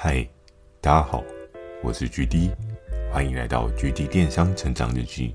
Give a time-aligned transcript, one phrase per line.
[0.00, 0.24] 嗨，
[0.80, 1.24] 大家好，
[1.82, 2.52] 我是 GD，
[3.10, 5.34] 欢迎来到 GD 电商成长日记。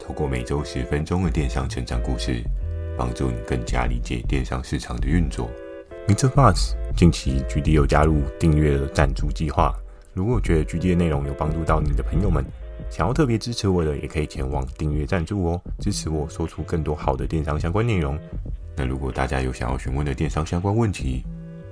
[0.00, 2.42] 透过每周十分钟的电商成长故事，
[2.96, 5.50] 帮助你更加理解电商市场的运作。
[6.06, 6.30] Mr.
[6.30, 9.74] Buzz，近期 GD 有加入订阅的赞助计划。
[10.14, 12.42] 如果觉得 GD 的内容有帮助到你的朋友们，
[12.88, 18.18] 想要特别支持我的，也可以前往订阅赞助哦，支持我说出更多好的电商相关内容。
[18.74, 21.22] 那如果大家有想要询问的电商相关问题，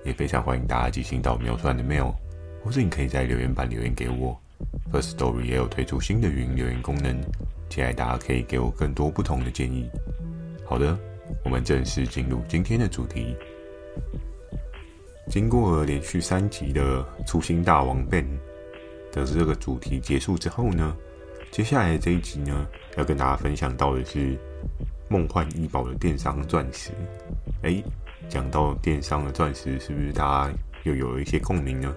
[0.07, 2.15] 也非常欢迎大家寄信到描述栏的 mail，
[2.63, 4.41] 或是你可以在留言板留言给我。
[4.93, 7.21] First Story 也有推出新的语音留言功能，
[7.69, 9.91] 期待大家可以给我更多不同的建议。
[10.65, 10.97] 好的，
[11.45, 13.37] 我们正式进入今天的主题。
[15.29, 18.25] 经过了连续三集的粗心大王 Ben
[19.11, 20.97] 的这个主题结束之后呢，
[21.51, 22.65] 接下来这一集呢，
[22.97, 24.39] 要跟大家分享到的是
[25.09, 26.93] 梦幻医宝的电商钻石。
[27.63, 27.83] 哎。
[28.29, 30.55] 讲到电商的钻石，是不是大家
[30.85, 31.95] 又有一些共鸣呢？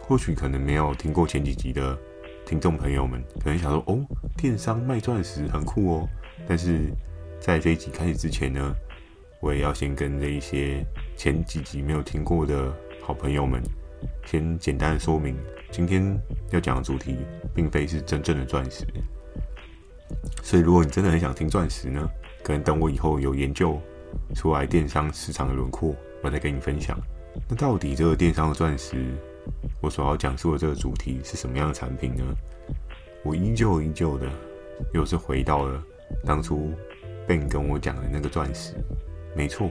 [0.00, 1.98] 或许可能没有听过前几集的
[2.44, 3.98] 听众朋友们，可能想说：“哦，
[4.36, 6.08] 电商卖钻石很酷哦。”
[6.46, 6.90] 但是
[7.40, 8.74] 在这一集开始之前呢，
[9.40, 10.84] 我也要先跟这一些
[11.16, 13.60] 前几集没有听过的好朋友们，
[14.26, 15.36] 先简单的说明，
[15.72, 16.16] 今天
[16.50, 17.16] 要讲的主题，
[17.54, 18.86] 并非是真正的钻石。
[20.42, 22.08] 所以，如果你真的很想听钻石呢，
[22.44, 23.80] 可能等我以后有研究。
[24.34, 26.98] 出来电商市场的轮廓，我再跟你分享。
[27.48, 29.14] 那到底这个电商的钻石，
[29.80, 32.24] 我所要讲述的这个主题是什么样的产品呢？
[33.22, 34.28] 我依旧依旧的，
[34.94, 35.82] 又是回到了
[36.24, 36.72] 当初
[37.26, 38.74] Ben 跟我讲的那个钻石。
[39.34, 39.70] 没错，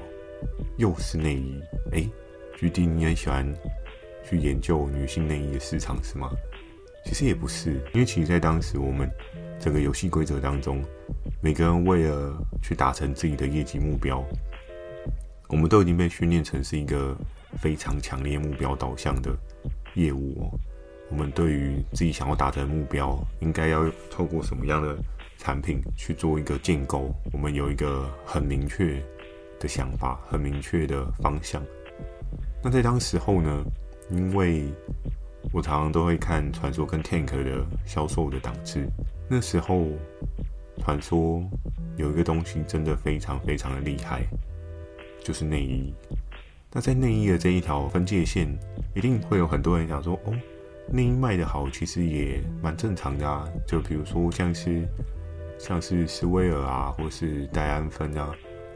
[0.77, 1.59] 又是内衣。
[1.91, 2.09] 哎
[2.59, 3.51] ，GD 你很喜欢
[4.23, 6.29] 去研究女性内衣的市场是吗？
[7.05, 9.09] 其实也不是，因为其实在当时我们
[9.59, 10.83] 整个游戏规则当中。
[11.41, 14.23] 每个人为了去达成自己的业绩目标，
[15.49, 17.15] 我们都已经被训练成是一个
[17.59, 19.35] 非常强烈目标导向的
[19.93, 20.59] 业务哦。
[21.09, 24.97] 我们对于自己想要达成目标，应该要透过什么样的
[25.37, 27.13] 产品去做一个建构？
[27.31, 28.99] 我们有一个很明确
[29.59, 31.61] 的想法，很明确的方向。
[32.63, 33.63] 那在当时候呢，
[34.09, 34.65] 因为
[35.53, 38.83] 我常常都会看传说跟 Tank 的销售的档次，
[39.29, 39.87] 那时候。
[40.83, 41.41] 传说
[41.95, 44.23] 有一个东西真的非常非常的厉害，
[45.23, 45.91] 就是内衣。
[46.71, 48.47] 那在内衣的这一条分界线，
[48.93, 50.33] 一定会有很多人想说：“哦，
[50.91, 54.85] 内衣卖得好，其实也蛮正常的啊。”就比如说像是
[55.57, 58.31] 像是斯威尔啊，或是戴安芬啊，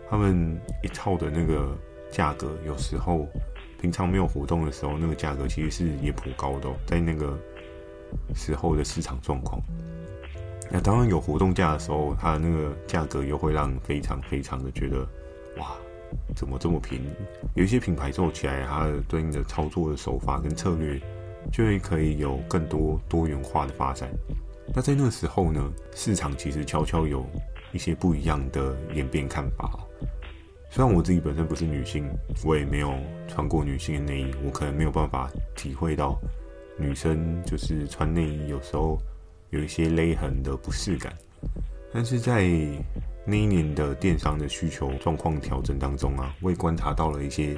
[0.10, 1.78] 他们一套的那个
[2.10, 3.28] 价格，有时候
[3.80, 7.38] 平常没有活动的时候，那个价格其实是也颇高的哦，在那个
[8.34, 9.62] 时候的市场状况。
[10.72, 15.00] 那当然有活动价的时候，它的那个价格又会让非常非常的觉得，
[15.58, 15.72] 哇，
[16.36, 17.08] 怎么这么便宜？
[17.56, 21.02] 有一些品牌做起来，它的对应的操作的手法跟策略，
[21.52, 24.10] 就会可以有更多多元化的发展。
[24.76, 27.26] 那在那个时候呢，市场其实悄悄有
[27.72, 29.72] 一些不一样的演变看法。
[30.70, 32.08] 虽然我自己本身不是女性，
[32.46, 32.94] 我也没有
[33.28, 36.16] 穿过女性的内衣，我可能没有办法体会到
[36.80, 38.98] 女生就是穿内衣有时候。
[39.52, 41.12] 有一些勒痕的不适感，
[41.92, 42.48] 但是在
[43.26, 47.58] 那一年的电商的需求状况调整当中啊，我也观察到了一些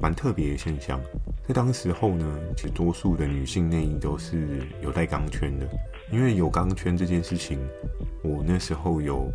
[0.00, 0.98] 蛮特别的现象。
[1.46, 5.68] 在当时候呢，其实多数的女性内衣都是有带钢圈的，
[6.10, 7.60] 因为有钢圈这件事情，
[8.24, 9.30] 我那时候有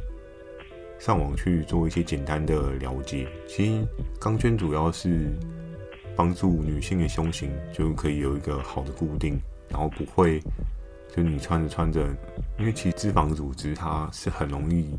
[0.98, 3.28] 上网去做一些简单的了解。
[3.48, 3.88] 其实
[4.20, 5.32] 钢圈主要是
[6.16, 9.38] 帮助女性的胸型就可以有一个好的固定，
[9.70, 10.42] 然后不会。
[11.16, 12.06] 就你穿着穿着，
[12.60, 14.90] 因为其实脂肪组织它是很容易，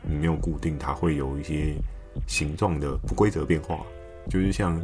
[0.00, 1.74] 你没有固定，它会有一些
[2.26, 3.78] 形状的不规则变化。
[4.30, 4.80] 就是像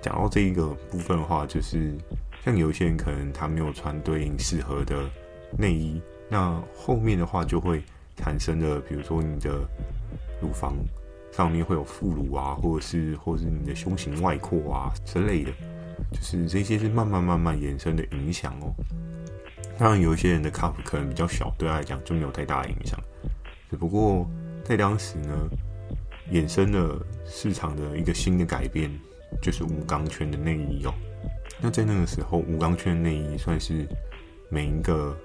[0.00, 1.92] 讲到这一个部分的话，就是
[2.44, 5.10] 像有些人可能他没有穿对应适合的
[5.58, 7.82] 内衣，那后面的话就会
[8.16, 9.50] 产生的，比如说你的
[10.40, 10.74] 乳房
[11.32, 15.50] 上面会有副乳啊，或者是或者是你的胸型外扩啊之类的，
[16.12, 18.72] 就是这些是慢慢慢慢衍生的影响哦。
[19.78, 22.96] 当然，有一些人的 cup 可能比较小，对他来讲就没有太大影响。
[23.70, 24.28] 只不过
[24.62, 25.48] 在当时呢，
[26.30, 28.90] 衍生了市场的一个新的改变，
[29.40, 30.92] 就是无钢圈的内衣哦。
[31.60, 33.88] 那在那个时候，无钢圈内衣算是
[34.50, 35.16] 每一个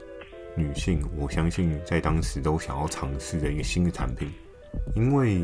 [0.56, 4.32] 女性，我相信在当时都想要尝试的一个新的产品。
[4.96, 5.44] 因为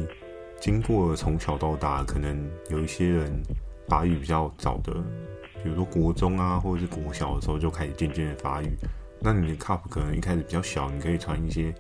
[0.64, 3.30] 经过从小到大，可能有一些人
[3.90, 4.94] 发育比较早的，
[5.62, 8.68] 比如说国中啊，或者是国小的时候就开始渐渐的发育。
[9.20, 11.76] 那你的 cup 可能一开始比较小，你可以穿一些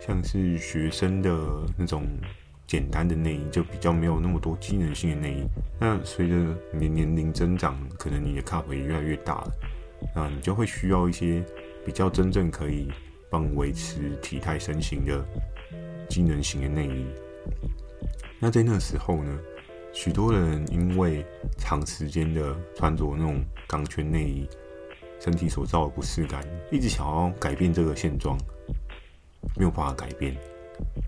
[0.00, 1.30] 像是学生的
[1.78, 2.04] 那种
[2.66, 5.44] 简单的内衣，就比较没有那么多机能性的内衣。
[5.78, 6.34] 那随着
[6.72, 9.52] 你年龄增长，可能你的 cup 也越来越大了，
[10.16, 11.44] 那你就会需要一些
[11.86, 12.90] 比较真正可以
[13.30, 15.24] 帮维持体态身形的
[16.08, 17.06] 机能型的内衣。
[18.42, 19.38] 那在那时候呢，
[19.92, 21.22] 许多人因为
[21.58, 24.48] 长时间的穿着那种钢圈内衣，
[25.20, 28.38] 身体所造的不适感，一直想要改变这个现状，
[29.56, 30.34] 没有办法改变。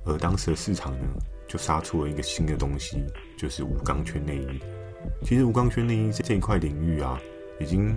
[0.04, 1.08] 而当时的市场呢，
[1.48, 3.02] 就杀出了一个新的东西，
[3.38, 4.60] 就是无钢圈内衣。
[5.24, 7.18] 其实无钢圈内衣这这一块领域啊，
[7.58, 7.94] 已经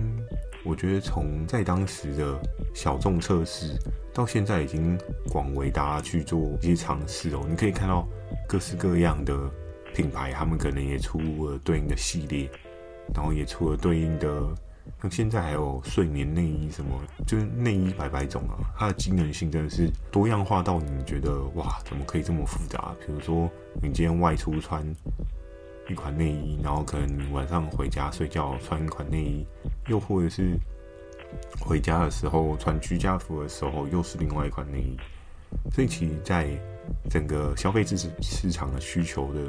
[0.66, 2.36] 我觉得从在当时的
[2.74, 3.72] 小众测试，
[4.12, 4.98] 到现在已经
[5.30, 7.46] 广为大家去做一些尝试哦。
[7.48, 8.06] 你可以看到
[8.48, 9.48] 各式各样的
[9.94, 12.50] 品牌，他们可能也出了对应的系列，
[13.14, 14.42] 然后也出了对应的。
[15.02, 22.94] 像现在还有睡眠内衣什么，就是内衣百百种啊，它的机能性真的是多样化到你觉得哇，怎么可以这么复杂？
[23.04, 23.50] 比如说
[23.82, 24.84] 你今天外出穿
[25.88, 29.46] 一款内衣，然后可能晚上回家睡觉穿一款内衣，
[29.88, 30.58] 又或者是
[31.60, 34.96] 回家的时候穿居家服的时候又是另外一款内衣。
[35.72, 36.48] 所以其实在
[37.08, 39.40] 整个消费市市场的需求的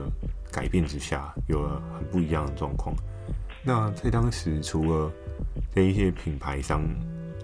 [0.52, 2.96] 改变之下，有了很不一样的状况。
[3.64, 5.12] 那在当时，除了
[5.74, 6.84] 这一些品牌商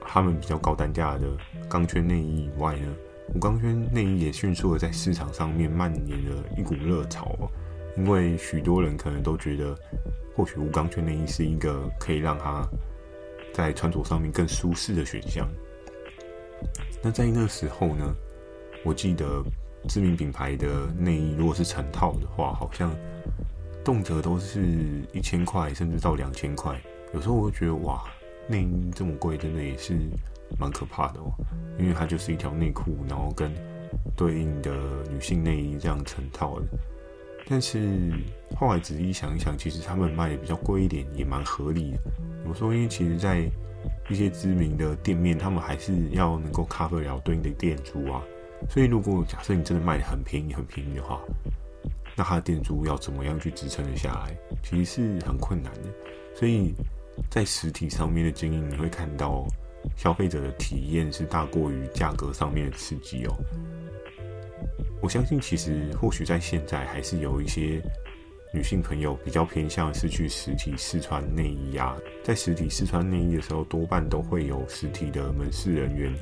[0.05, 1.27] 他们比较高单价的
[1.67, 2.87] 钢圈内衣以外呢，
[3.33, 7.35] 无钢圈内衣也迅速的在市场上面蔓延了一股热潮。
[7.97, 9.75] 因为许多人可能都觉得，
[10.35, 12.67] 或许无钢圈内衣是一个可以让他
[13.53, 15.47] 在穿着上面更舒适的选项。
[17.01, 18.13] 那在那时候呢，
[18.83, 19.43] 我记得
[19.87, 22.93] 知名品牌的内衣如果是成套的话，好像。
[23.85, 24.61] 动辄都是
[25.11, 26.81] 一千块，甚至到两千块。
[27.13, 28.01] 有时候我会觉得，哇，
[28.47, 29.93] 内衣这么贵，真的也是
[30.57, 31.33] 蛮可怕的哦。
[31.77, 33.53] 因为它就是一条内裤，然后跟
[34.15, 34.71] 对应的
[35.11, 36.65] 女性内衣这样成套的。
[37.47, 38.11] 但是
[38.55, 41.97] 后来仔细想一想，其实他们卖的比较贵一点，也蛮合理的。
[42.41, 43.43] 怎么说，因为其实，在
[44.09, 48.21] 一些知名的店面，他们还是要能够 cover 了对应的店租啊。
[48.69, 51.19] 所以，如果假设你真的卖的很便宜、很便宜的话，
[52.15, 54.37] 那它的店租要怎么样去支撑得下来？
[54.63, 55.89] 其实是很困难的。
[56.35, 56.73] 所以
[57.29, 59.45] 在实体上面的经营，你会看到
[59.97, 63.35] 消费者的体验是大过于价格上面的刺激哦。
[65.03, 67.83] 我相信，其实或许在现在还是有一些
[68.53, 71.97] 女性朋友比较偏向是去实体试穿内衣啊。
[72.23, 76.15] 在实体试穿内衣的时候，多半都会有实体的门市人员，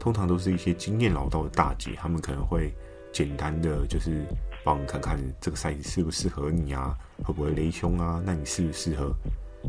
[0.00, 2.72] 通常都是一些经验老道的大姐，她们可能会
[3.12, 4.24] 简单的就是。
[4.64, 6.92] 帮看看这个 size 适不适合你啊，
[7.22, 8.20] 会不会勒胸啊？
[8.26, 9.14] 那你适不适合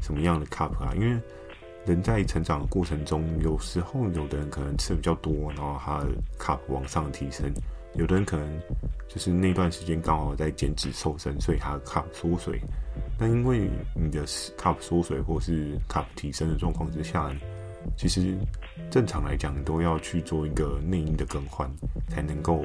[0.02, 0.92] 什么样的 cup 啊？
[0.96, 1.22] 因为
[1.86, 6.08] 人在成长的过程中，有时候有的人可能吃的比较多，然后他的
[6.40, 7.52] cup 往上提升；
[7.98, 8.48] 有的人可能
[9.08, 12.60] 就是那段时间刚好在减脂瘦身，所以他的 cup 缩水。
[13.20, 14.26] 那因为你的
[14.58, 17.32] cup 缩水或是 cup 提升的状况之下，
[17.98, 18.36] 其实
[18.90, 21.70] 正常来讲都要去做一个内衣的更换，
[22.10, 22.64] 才能够。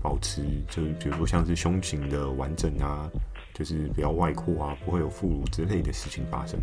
[0.00, 3.10] 保持就是比如说像是胸型的完整啊，
[3.52, 6.60] 就是比较外扩啊，不会有副乳之类的事情发生，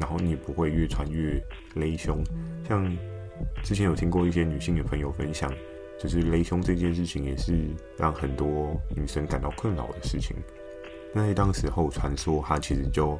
[0.00, 1.38] 然后你也不会越穿越
[1.74, 2.24] 勒胸。
[2.66, 2.90] 像
[3.62, 5.52] 之前有听过一些女性的朋友分享，
[6.02, 7.66] 就是勒胸这件事情也是
[7.96, 10.36] 让很多女生感到困扰的事情。
[11.14, 13.18] 那在当时候传说，他其实就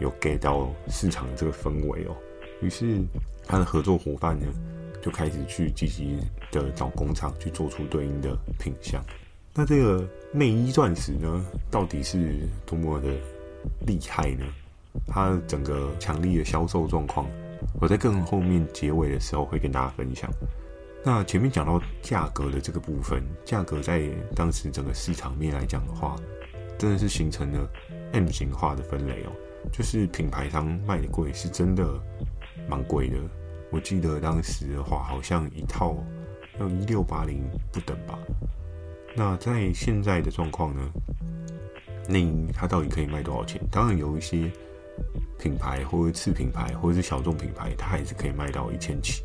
[0.00, 2.16] 有给到市场这个氛围哦，
[2.60, 3.00] 于是
[3.46, 4.46] 他的合作伙伴呢。
[5.02, 6.18] 就开始去积极
[6.50, 9.00] 的找工厂去做出对应的品相。
[9.54, 13.14] 那这个内衣钻石呢，到底是多么的
[13.86, 14.44] 厉害呢？
[15.06, 17.24] 它整个强力的销售状况，
[17.80, 20.28] 我在更后面结尾的时候会跟大家分享。
[21.06, 26.16] 那前面讲到价格的这个部分，价格在当时整个市场面来讲的话，
[26.76, 27.70] 真的是形成了
[28.12, 29.30] M 型化的分类哦，
[29.72, 31.86] 就是品牌商卖的贵，是真的
[32.68, 33.16] 蛮贵的。
[33.70, 35.96] 我记得当时的话，好像一套
[36.58, 38.18] 要一六八零不等吧。
[39.14, 40.90] 那在现在的状况呢？
[42.08, 43.62] 内衣它到底可以卖多少钱？
[43.70, 44.50] 当然有一些
[45.38, 49.22] 品牌或者次品牌或者是小众品牌，它还是可以卖到一千起，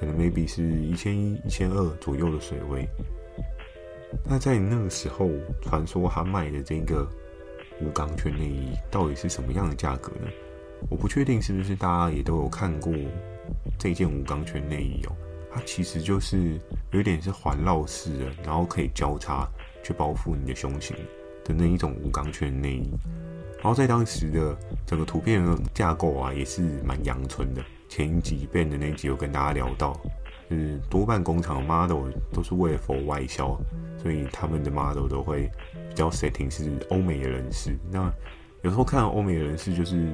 [0.00, 2.88] 可能 maybe 是一千一、一千二左右的水位。
[4.24, 5.28] 那在那个时候，
[5.60, 7.06] 传说他卖的这个
[7.80, 10.28] 无钢圈内衣到底是什么样的价格呢？
[10.88, 12.92] 我不确定是不是大家也都有看过。
[13.78, 15.12] 这件无钢圈内衣哦，
[15.52, 16.58] 它其实就是
[16.92, 19.48] 有点是环绕式的，然后可以交叉
[19.82, 20.96] 去包覆你的胸型
[21.44, 22.90] 的那一种无钢圈内衣。
[23.56, 27.62] 然后在当时的整个图片架构啊，也是蛮阳春的。
[27.90, 30.00] 前几遍的那集有跟大家聊到，
[30.48, 33.60] 就是多半工厂的 model 都是为了做外销，
[34.00, 35.50] 所以他们的 model 都会
[35.88, 37.76] 比较 setting 是欧美的人士。
[37.90, 38.08] 那
[38.62, 40.06] 有时候看欧美的人士，就是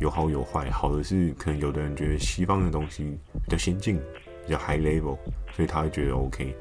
[0.00, 0.70] 有好有坏。
[0.70, 3.04] 好的是，可能有的人觉得西方的东西
[3.44, 4.00] 比较先进，
[4.46, 5.18] 比较 high level，
[5.52, 6.56] 所以他会觉得 OK。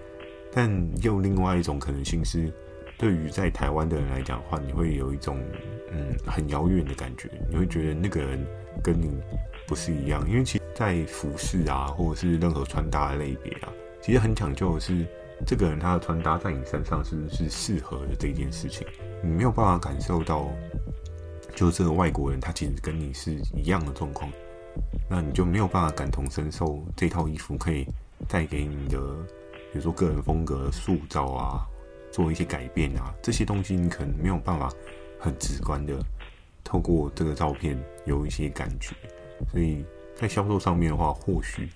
[0.51, 0.69] 但
[1.01, 2.51] 又另外一种可能性是，
[3.01, 5.43] 对于在台湾的人来讲的话，你会有一种
[5.91, 8.45] 嗯很遥远的感觉，你会觉得那个人
[8.83, 9.09] 跟你
[9.67, 15.03] 不是一样，因为其实在服饰啊，或者是任何穿搭类别啊，其实很讲究的是
[15.47, 18.85] 这个人他的穿搭在你身上是不是适合的这件事情，
[19.23, 20.47] 你没有办法感受到，
[21.55, 24.31] 就这个外国人他其实跟你是一样的状况，
[25.09, 27.87] 那你就没有办法感同身受这套衣服可以
[28.27, 28.99] 带给你的。
[29.71, 31.65] 比如说个人风格塑造啊，
[32.11, 34.71] 做一些改变啊，这些东西你可能没有办法
[35.19, 35.93] 很直观的
[36.63, 38.93] 透过这个照片有一些感觉，
[39.51, 41.69] 所以在销售上面的话，或许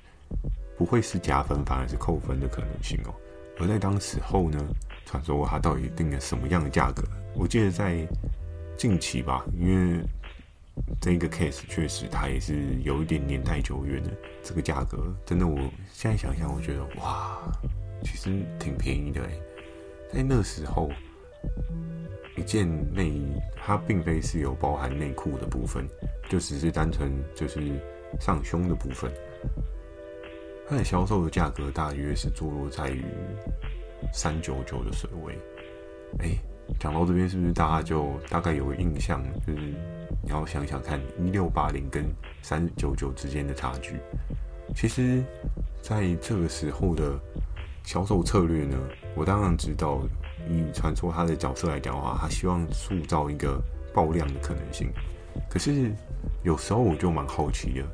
[0.78, 3.14] 不会是加分，反而是扣分的可能性哦。
[3.60, 4.60] 而在当时候呢，
[5.06, 7.04] 传说它到底定了什么样的价格？
[7.34, 8.06] 我记得在
[8.78, 10.04] 近期吧，因为
[11.00, 14.12] 这个 case 确实它也是有一点年代久远的，
[14.44, 15.58] 这个价格真的，我
[15.94, 17.40] 现在想想，我觉得哇。
[18.04, 19.32] 其实挺便宜的哎，
[20.14, 20.90] 在那时候，
[22.38, 25.86] 一件内衣它并非是有包含内裤的部分，
[26.30, 27.60] 就只是单纯就是
[28.20, 29.12] 上胸的部分。
[30.68, 33.04] 它的销售的价格大约是坐落在于
[34.14, 35.38] 三九九的水位。
[36.20, 36.38] 哎，
[36.80, 39.22] 讲到这边是不是大家就大概有印象？
[39.46, 39.60] 就是
[40.24, 42.06] 你要想想看，一六八零跟
[42.42, 43.96] 三九九之间的差距。
[44.76, 45.24] 其实，
[45.82, 47.20] 在这个时候的。
[47.86, 48.76] 销售策略呢？
[49.16, 50.02] 我当然知道，
[50.50, 53.62] 以传说他的角色来讲的话，他希望塑造一个
[53.94, 54.90] 爆量的可能性。
[55.50, 55.92] 可是
[56.44, 57.86] 有时候我就蛮好奇的，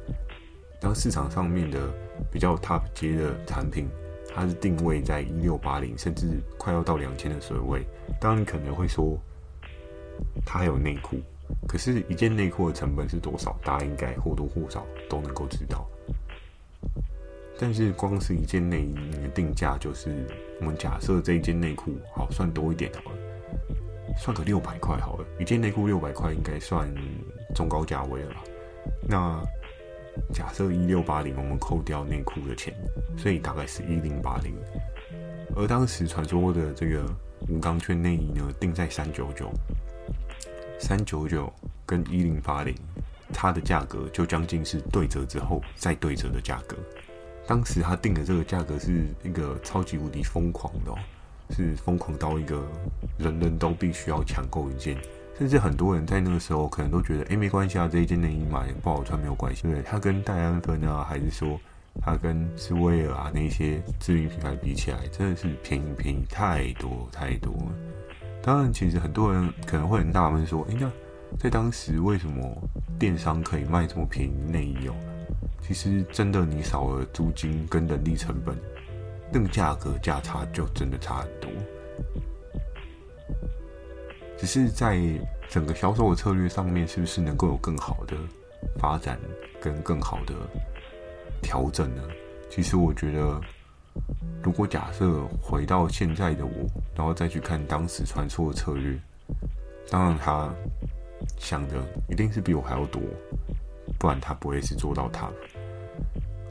[0.80, 1.80] 当市场上面的
[2.32, 3.88] 比较 top 阶的产品，
[4.34, 7.86] 它是定位在一六八零，甚至快要到两千的水位，
[8.20, 9.18] 当然你可能会说，
[10.46, 11.18] 它还有内裤。
[11.68, 13.58] 可是，一件内裤的成本是多少？
[13.64, 15.86] 大家应该或多或少都能够知道。
[17.62, 20.10] 但是光是一件内衣你的定价，就是
[20.60, 23.18] 我们假设这一件内裤好算多一点好了，
[24.18, 25.26] 算个六百块好了。
[25.40, 26.92] 一件内裤六百块应该算
[27.54, 28.44] 中高价位了吧？
[29.08, 29.40] 那
[30.34, 32.74] 假设一六八零，我们扣掉内裤的钱，
[33.16, 34.56] 所以大概是一零八零。
[35.56, 37.06] 而当时传说的这个
[37.48, 39.52] 无钢圈内衣呢，定在三九九，
[40.80, 41.54] 三九九
[41.86, 42.74] 跟一零八零，
[43.32, 46.76] 它的价格就将近是对折之后再对折的价格。
[47.48, 50.98] 当时他定的这个价格是一个超级无敌疯狂的，哦，
[51.50, 52.66] 是疯狂到一个
[53.18, 54.98] 人人都必须要抢购一件，
[55.38, 59.64] 甚至很多人在那个时候可能都觉得，哎，没关系啊，这一件内衣买不好穿没有关系。
[59.64, 61.60] 对，它跟戴安芬啊，还是说
[62.02, 67.74] 它跟斯威尔啊那些知名品牌比起来，真的是便宜便宜太多太多了。
[68.42, 70.90] 当然，其实很多人可能会很纳闷说，哎，那
[71.38, 72.44] 在当时为什么
[72.98, 74.96] 电商可以卖这么便宜内衣哦？
[75.62, 78.58] 其实真的，你少了租金跟人力成本，
[79.32, 81.50] 那个价格价差就真的差很多。
[84.38, 85.00] 只是在
[85.48, 88.18] 整个销售的策略上面，是不是能够有更好的
[88.80, 89.20] 发展
[89.62, 90.34] 跟更好的
[91.42, 92.02] 调整呢？
[92.50, 93.40] 其实我觉得，
[94.42, 96.52] 如果假设回到现在的我，
[96.96, 99.00] 然后再去看当时传说的策略，
[99.90, 100.54] 当然他
[101.38, 101.76] 想的
[102.10, 103.02] 一定是比我还要多。
[104.00, 105.32] 不然他不会是做到他。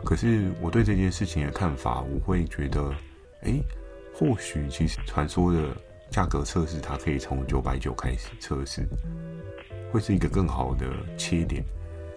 [0.04, 2.92] 可是我对这件事情的看法，我会觉得，
[3.42, 3.62] 诶，
[4.14, 5.76] 或许其实传说的
[6.10, 8.86] 价格测试，它可以从九百九开始测试，
[9.92, 10.86] 会是一个更好的
[11.18, 11.62] 切点。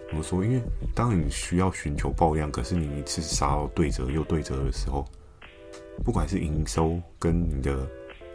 [0.08, 0.44] 怎么说？
[0.44, 0.62] 因为
[0.94, 5.04] 当你需要寻求爆量，可是你一次杀到对折又对折的时候，
[6.04, 7.86] 不管是营收跟你的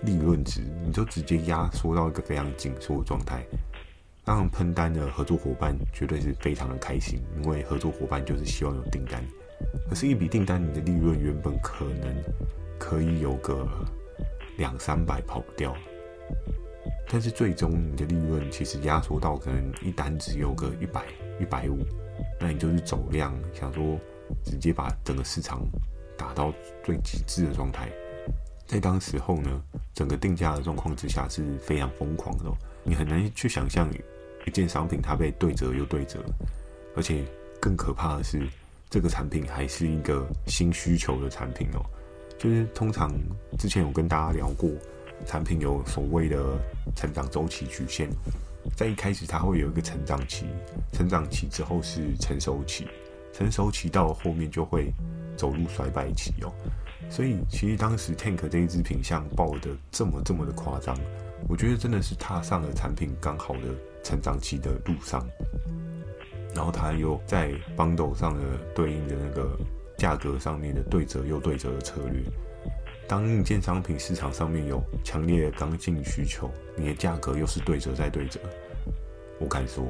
[0.02, 3.44] 利润值，你就直接压缩到一个非常紧缩的状态。
[4.30, 9.26] 当然，喷单的合作伙伴绝对是非常的开心，因为合作伙伴就是希望有订单。
[9.90, 12.16] 可是，一笔订单，你的利润原本可能
[12.78, 13.68] 可以有个
[14.56, 15.76] 两三百跑不掉，
[17.10, 21.06] 但是最终你的利润其实压缩到可能一单只有个一百、
[21.42, 21.80] 一百五，
[22.40, 24.00] 那你就是走量，想说
[24.46, 25.66] 直接把整个市场
[26.16, 27.90] 打到最极致的状态。
[28.68, 29.60] 在当时候呢，
[29.96, 32.44] 整个定价的状况之下是非常疯狂的，
[32.84, 33.90] 你很难去想象。
[34.50, 36.20] 一件商品它被对折又对折，
[36.96, 37.24] 而且
[37.62, 38.42] 更可怕的是，
[38.90, 41.86] 这个产品还是一个新需求的产品哦。
[42.38, 43.14] 就是通常
[43.58, 44.70] 之前有跟大家聊过，
[45.26, 46.58] 产品有所谓的
[46.96, 48.10] 成长周期曲线，
[48.76, 50.48] 在一开始它会有一个成长期，
[50.92, 52.88] 成长期之后是成熟期，
[53.34, 54.92] 成熟期到后面就会
[55.38, 56.52] 走入衰败期哦。
[57.10, 60.98] 所以其实当时 Tank 这一支品相爆的这么这么的夸张，
[61.48, 65.28] 我觉得真的是踏上了产品刚好的成长期的路上，
[66.56, 68.42] 然后他又在 bundle 上的
[68.76, 69.58] 对应的那个
[69.98, 72.22] 价格上面的对折又对折的策略。
[73.08, 78.40] 当硬件商品市场上面有强烈的刚性需求，你的价格又是对折再对折，
[79.40, 79.84] 我敢说，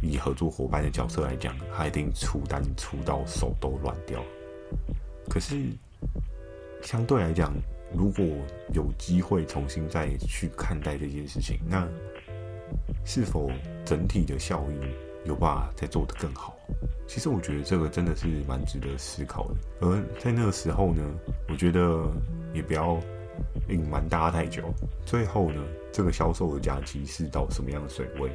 [0.00, 4.22] 以合作伙伴的角色来讲，他一定出单出到手都乱掉。
[5.28, 5.56] 可是
[6.80, 7.52] 相对来讲，
[7.92, 8.24] 如果
[8.72, 11.88] 有机会重新再去看待这件事情，那
[13.08, 13.50] 是否
[13.86, 16.54] 整体的效应有办法再做得更好？
[17.06, 19.54] 其实我觉得这个真的是蛮值得思考的。
[19.80, 21.02] 而在那个时候呢，
[21.48, 22.06] 我觉得
[22.52, 23.00] 也不要
[23.70, 24.62] 隐瞒大家太久。
[25.06, 28.30] 最后呢，这个销售的假期是到什么样的水位？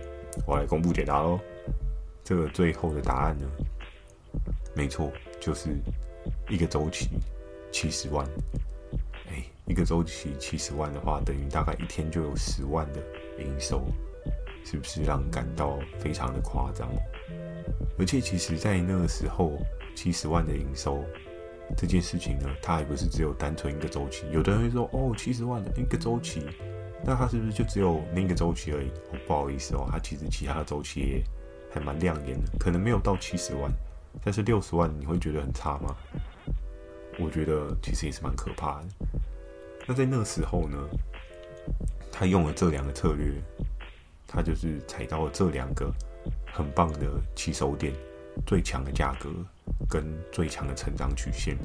[0.48, 1.40] 我来公布解答喽。
[2.24, 3.46] 这个最后的答案呢，
[4.76, 5.70] 没错，就是
[6.50, 7.10] 一个周期
[7.72, 8.28] 七十万。
[9.66, 13.00] 一个周期七十万的话，等于大概一天就有十万的
[13.40, 13.86] 营收，
[14.64, 16.90] 是不是让人感到非常的夸张？
[17.98, 19.58] 而且其实，在那个时候，
[19.96, 21.04] 七十万的营收
[21.78, 24.26] 这件事情呢，它还不是只有单纯一个周期。
[24.32, 26.46] 有的人会说：“哦，七十万的一个周期，
[27.06, 31.24] 那它是不是就只有那个周期而已？”哦，不好意思哦，它其实其他的周期也
[31.72, 33.72] 还蛮亮眼的，可能没有到七十万，
[34.24, 35.96] 但是六十万你会觉得很差吗？
[37.20, 38.88] 我觉得其实也是蛮可怕的。
[39.86, 40.78] 那在那个时候呢，
[42.12, 43.32] 他用了这两个策略，
[44.34, 45.94] 他就是踩到了这两个
[46.52, 47.94] 很棒的起手点，
[48.48, 49.30] 最强的价格
[49.88, 51.56] 跟最强的成长曲线，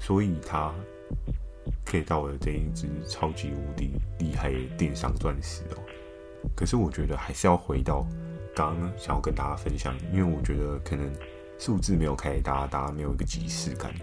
[0.00, 0.74] 所以他
[1.84, 5.78] 可以到了这一支超级无敌厉害的电商钻石哦。
[6.56, 8.04] 可是我觉得还是要回到
[8.56, 11.08] 刚刚想要跟大家分享，因为我觉得可能
[11.58, 13.94] 数字没有开大家，大家没有一个即视感。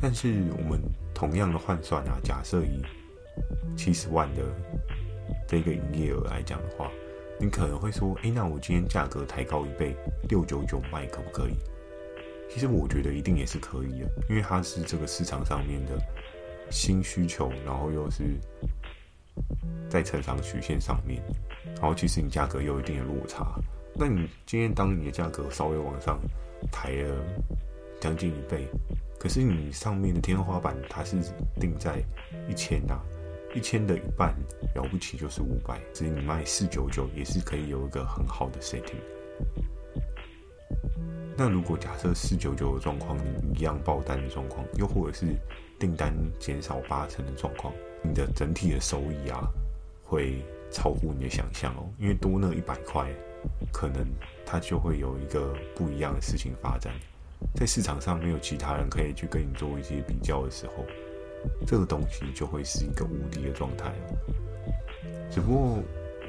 [0.00, 0.80] 但是我们
[1.14, 2.82] 同样的换算啊，假设以
[3.76, 4.42] 七十万的
[5.50, 6.88] 这个营业额来讲的话，
[7.40, 9.96] 你可能会说，诶，那我今天价格抬高一倍，
[10.28, 11.56] 六九九卖可不可以？
[12.48, 15.98] 其实我觉得一定也是可以的，因为它是这个市场上面的
[16.70, 18.22] 新需求，然后又是
[19.88, 21.20] 在成长曲线上面，
[21.80, 23.44] 然后其实你价格有一定的落差。
[23.92, 26.16] 那你今天当你的价格稍微往上
[26.70, 27.24] 抬了
[28.00, 28.68] 将近一倍。
[29.18, 31.16] 可是你上面的天花板它是
[31.60, 32.00] 定在
[32.48, 32.98] 一千呐，
[33.54, 34.34] 一千的一半
[34.74, 39.00] 了不起就是五百，所以你卖四九九也是可以有一个很好的 setting。
[41.36, 45.26] 那如果假设四九九的状况，你一样爆单的状况，又或者是
[45.78, 49.48] 订单减少八成的状况，你的整体的收益啊
[50.04, 53.10] 会超乎你的想象哦，因为多那一百块，
[53.72, 54.06] 可能
[54.44, 56.92] 它就会有一个不一样的事情发展。
[57.54, 60.84] 在市场上没有其他人可以去跟你做一些比较的时候，
[61.66, 63.92] 这个东西就会是一个无敌的状态。
[65.30, 65.78] 只不过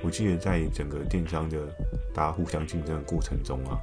[0.04, 1.58] 我记得在整个电商的
[2.14, 3.80] 大家互相竞争的过程中啊，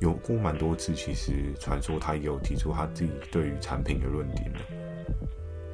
[0.00, 4.58] 有过蛮多次，其实传说他也有提出他自己对于产品的论点的。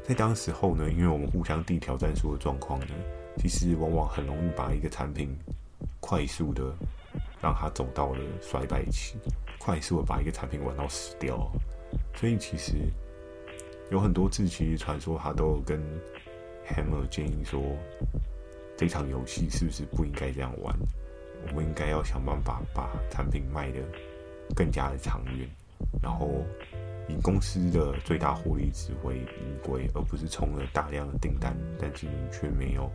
[0.03, 2.95] 在当时候呢，因为我们互相递挑战数的状况呢，
[3.39, 5.37] 其实往往很容易把一个产品
[6.01, 6.73] 快速的
[7.43, 9.17] 让它走到了衰败期。
[9.59, 11.51] 快速的把一个产品玩到死掉，
[12.15, 12.75] 所以其实
[13.91, 15.81] 有很多次，其实传说他都有跟
[16.69, 17.63] Hammer 建议说，
[18.77, 20.77] 这场游戏是不是不应该这样玩？
[21.49, 23.79] 我们应该要想办法把产品卖得
[24.55, 25.49] 更加的长远，
[26.03, 26.45] 然后
[27.09, 32.91] 以公司的最大获利值为依归，而不是充了大量的订单，但是你却没有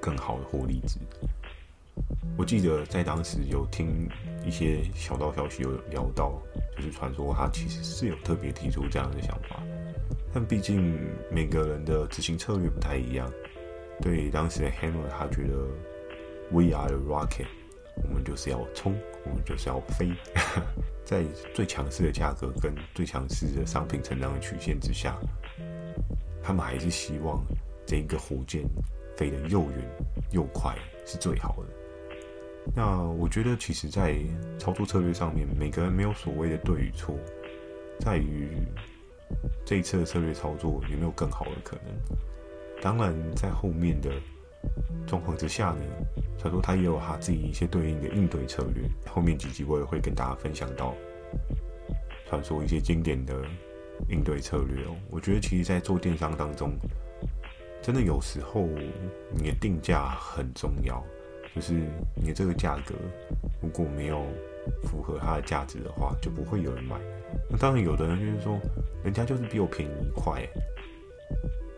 [0.00, 0.98] 更好的获利值。
[2.36, 4.08] 我记得在当时有听
[4.44, 6.40] 一些小道消息，有聊到，
[6.76, 9.62] 就是传说他其实是有特别提出这样的想法，
[10.32, 10.98] 但毕竟
[11.30, 13.30] 每个人的执行策略不太一样。
[14.02, 15.54] 对当时的 Hammer，他觉得
[16.50, 17.46] We are the rocket，
[18.04, 20.12] 我们就是要冲，我们就是要飞，
[21.02, 25.16] 在最强势的价格跟最强势的商品成长的曲线之下，
[26.42, 27.42] 他们还是希望
[27.86, 28.62] 这个火箭
[29.16, 29.90] 飞得又远
[30.32, 31.85] 又快是最好的。
[32.74, 34.16] 那我觉得，其实，在
[34.58, 37.16] 操作策略上面，每个人没有所谓的对与错，
[38.00, 38.48] 在于
[39.64, 41.94] 这一次的策略操作有没有更好的可能。
[42.82, 44.10] 当然，在后面的
[45.06, 45.80] 状况之下呢，
[46.38, 48.84] 传说他也有他自己一些对应的应对策略。
[49.06, 50.94] 后面几集我也会跟大家分享到，
[52.28, 53.42] 传说一些经典的
[54.10, 54.94] 应对策略哦。
[55.08, 56.72] 我觉得，其实，在做电商当中，
[57.80, 58.68] 真的有时候
[59.34, 61.02] 你的定价很重要。
[61.56, 61.72] 就是
[62.14, 62.94] 你的这个价格
[63.62, 64.26] 如果没有
[64.82, 66.96] 符合它的价值的话，就不会有人买。
[67.50, 68.60] 那当然，有的人就是说，
[69.02, 70.46] 人家就是比我便宜一块，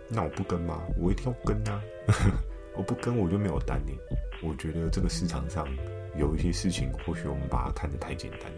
[0.09, 0.83] 那我不跟吗？
[0.99, 1.81] 我一定要跟啊！
[2.77, 3.93] 我不跟我就没有单呢。
[4.43, 5.67] 我觉得这个市场上
[6.17, 8.53] 有一些事情，或许我们把它看得太简单。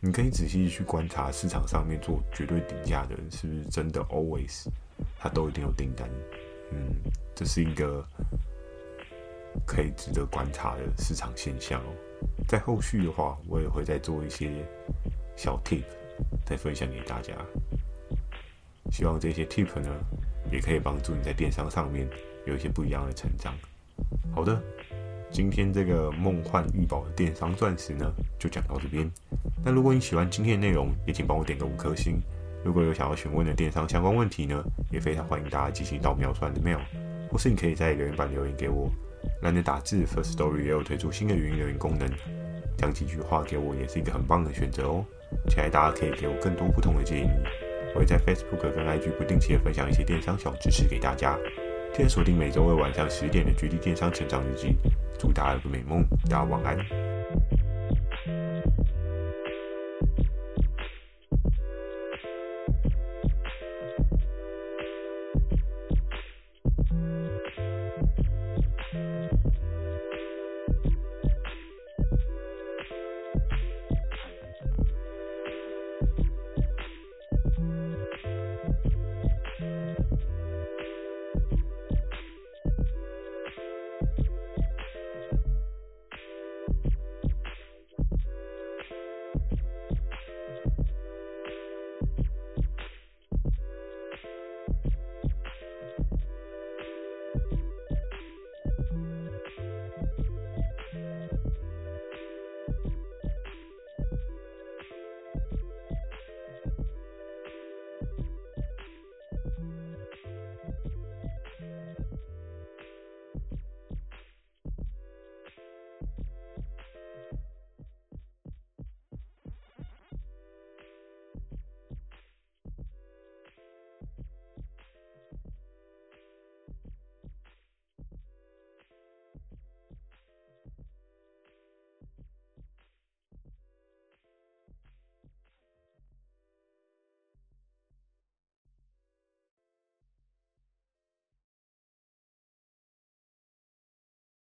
[0.00, 4.66] 你可以仔细去观察市场上面做绝对顶价的人，是不是真的 always
[5.18, 6.08] 他都一定有订单？
[6.72, 6.94] 嗯，
[7.34, 8.04] 这是一个
[9.66, 11.92] 可以值得观察的市场现象哦。
[12.46, 14.50] 在后续的话，我也会再做一些
[15.36, 15.84] 小 tip，
[16.44, 17.34] 再分享给大家。
[18.90, 19.90] 希望这些 tip 呢，
[20.50, 22.08] 也可以帮助你在电商上面
[22.46, 23.54] 有一些不一样的成长。
[24.34, 24.60] 好的，
[25.30, 29.10] 今天这个梦幻逸宝的电商钻石呢，就讲到这边。
[29.62, 32.20] 那如果你喜欢今天的内容，也请帮我点个五颗星。
[32.64, 36.80] 如果有想要询问的电商相关问题呢，也非常欢迎大家寄信到描述栏的 mail，
[37.30, 38.90] 或是你可以在留言板留言给我。
[39.42, 42.08] 懒得打字，First Story 也有推出新的语音留言功能，
[42.76, 45.04] 讲几句话给我也是一个很棒的选择哦。
[45.48, 47.28] 期待大家可以给我更多不同的建议。
[47.94, 51.38] 我会在 Facebook 跟 IG 不定期的分享一些电商小知识给大家。
[51.94, 54.68] 记得锁定每周二晚上十点的《绝地电商成长日记》，
[55.18, 57.07] 祝大家有个美梦，大家晚安。